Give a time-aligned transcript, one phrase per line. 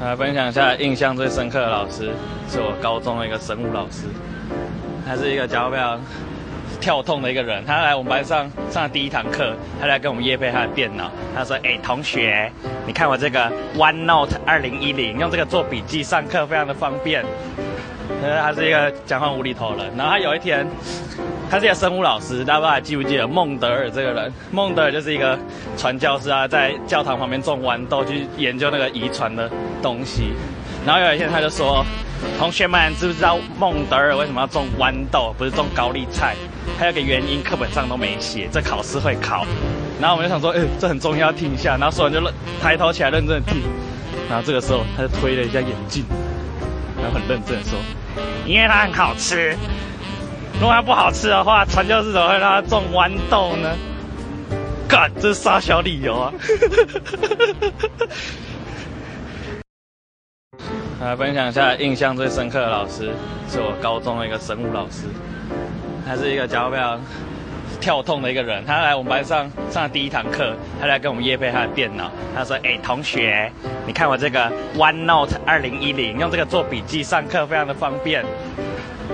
[0.00, 2.10] 来分享一下印象最深刻的老师，
[2.48, 4.06] 是我高中的一个生物老师，
[5.06, 6.00] 他是一个讲话非常
[6.80, 7.64] 跳痛的一个人。
[7.64, 11.10] 他来我们班上上的第一堂课，他来跟我们夜配他的电脑。
[11.34, 12.50] 他说：“哎、同学，
[12.86, 17.24] 你看我这个 OneNote 2010，用这个做笔记上课非常的方便。”
[18.22, 19.86] 他是一个讲话无厘头人。
[19.96, 20.66] 然后他有一天，
[21.50, 24.32] 他是一个生物老师，大家不知道还记不记得孟德尔这个人？
[24.50, 25.38] 孟德尔就是一个
[25.76, 29.50] 传教士啊，在教堂旁边种豌豆去研究那个遗传的
[29.82, 30.32] 东西。
[30.86, 31.82] 然后有一天他就说
[32.38, 36.34] ：“同学们，知不知道孟德尔为什么要种豌豆，不是种高丽菜？
[36.78, 39.46] 还有个原因，课本上都没写，这考试会考。”
[39.98, 42.20] 然后我们就想说：“哎，这很重要，要听一下。”然后说完就
[42.60, 43.62] 抬头起来认真的听。
[44.28, 46.04] 然后这个时候他就推了一下眼镜，
[47.04, 47.78] 然后很认真的说。
[48.46, 49.54] 因为它很好吃，
[50.54, 53.76] 如果它不好吃的话，传教士怎么会让它种豌豆呢？
[54.88, 56.32] 干，这是杀小理由啊！
[61.00, 63.12] 来分享一下印象最深刻的老师，
[63.50, 65.02] 是我高中的一个生物老师，
[66.06, 66.98] 他是一个讲话非常
[67.84, 68.64] 跳痛的一个人。
[68.64, 72.10] 他来我们班上上的第一堂课，他来跟我们夜配他的电脑。
[72.34, 73.52] 他说：“哎、同学。”
[73.86, 78.24] 你看我这个 OneNote 2010，用这个做笔记上课非常的方便。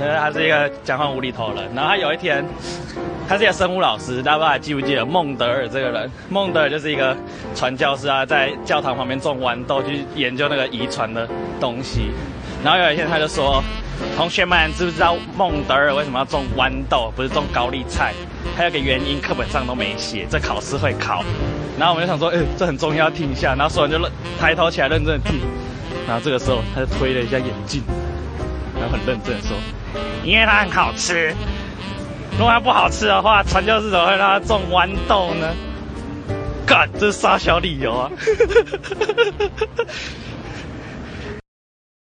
[0.00, 1.64] 他是一个讲话无厘头人。
[1.74, 2.44] 然后他有一天，
[3.28, 6.08] 他是一个生物老师，大家不知道还记不记得孟德尔这个人？
[6.28, 7.16] 孟德尔就是一个
[7.56, 12.12] 传教士啊，在教堂旁边种豌豆去研究那个遗传的东西。
[12.64, 13.62] 然后有一天他就说
[14.16, 18.14] ：“同学们，知不知道孟德尔为什么要种豌豆，不是种高丽菜？
[18.56, 21.24] 还有个原因，课本上都没写，这考试会考。”
[21.78, 23.54] 然后我们就想说，哎，这很重要，要听一下。
[23.56, 25.40] 然后说完就认抬头起来认真的听。
[26.06, 27.82] 然后这个时候他就推了一下眼镜，
[28.78, 29.56] 然后很认真的说
[30.22, 31.34] ：“因为它很好吃，
[32.32, 35.48] 如果它不好吃的话，传教士怎么会让它种豌豆呢？”
[36.66, 38.10] 干，这是杀小理由啊！